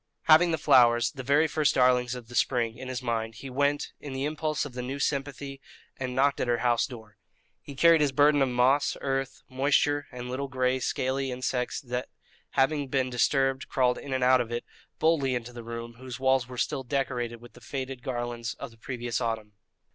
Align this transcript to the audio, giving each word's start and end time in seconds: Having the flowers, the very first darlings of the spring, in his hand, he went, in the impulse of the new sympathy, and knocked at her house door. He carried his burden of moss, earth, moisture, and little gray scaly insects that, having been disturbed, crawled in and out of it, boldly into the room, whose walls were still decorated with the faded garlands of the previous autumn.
Having 0.23 0.49
the 0.49 0.57
flowers, 0.57 1.11
the 1.11 1.21
very 1.21 1.45
first 1.45 1.75
darlings 1.75 2.15
of 2.15 2.27
the 2.27 2.33
spring, 2.33 2.75
in 2.75 2.87
his 2.87 3.01
hand, 3.01 3.35
he 3.35 3.51
went, 3.51 3.93
in 3.99 4.13
the 4.13 4.25
impulse 4.25 4.65
of 4.65 4.73
the 4.73 4.81
new 4.81 4.97
sympathy, 4.97 5.61
and 5.95 6.15
knocked 6.15 6.39
at 6.39 6.47
her 6.47 6.57
house 6.65 6.87
door. 6.87 7.17
He 7.61 7.75
carried 7.75 8.01
his 8.01 8.11
burden 8.11 8.41
of 8.41 8.49
moss, 8.49 8.97
earth, 8.99 9.43
moisture, 9.47 10.07
and 10.11 10.27
little 10.27 10.47
gray 10.47 10.79
scaly 10.79 11.29
insects 11.31 11.79
that, 11.81 12.09
having 12.53 12.87
been 12.87 13.11
disturbed, 13.11 13.67
crawled 13.69 13.99
in 13.99 14.11
and 14.11 14.23
out 14.23 14.41
of 14.41 14.51
it, 14.51 14.65
boldly 14.97 15.35
into 15.35 15.53
the 15.53 15.63
room, 15.63 15.97
whose 15.99 16.19
walls 16.19 16.47
were 16.47 16.57
still 16.57 16.81
decorated 16.81 17.39
with 17.39 17.53
the 17.53 17.61
faded 17.61 18.01
garlands 18.01 18.55
of 18.55 18.71
the 18.71 18.77
previous 18.79 19.21
autumn. 19.21 19.53